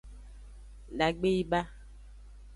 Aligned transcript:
Dagbe 0.97 1.29
yi 1.35 1.43
ba. 1.49 1.61